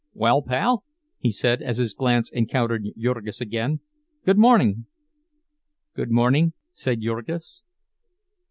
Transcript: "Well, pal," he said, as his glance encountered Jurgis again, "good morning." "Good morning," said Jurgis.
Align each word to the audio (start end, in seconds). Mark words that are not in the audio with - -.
"Well, 0.15 0.41
pal," 0.41 0.83
he 1.19 1.29
said, 1.29 1.61
as 1.61 1.77
his 1.77 1.93
glance 1.93 2.31
encountered 2.31 2.87
Jurgis 2.97 3.39
again, 3.39 3.81
"good 4.25 4.39
morning." 4.39 4.87
"Good 5.93 6.09
morning," 6.09 6.53
said 6.71 7.01
Jurgis. 7.01 7.61